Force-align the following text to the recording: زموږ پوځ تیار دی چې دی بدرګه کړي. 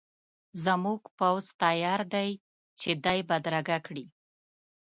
زموږ 0.63 1.01
پوځ 1.17 1.45
تیار 1.63 2.01
دی 2.13 2.29
چې 2.79 2.89
دی 3.05 3.19
بدرګه 3.29 3.77
کړي. 3.85 4.05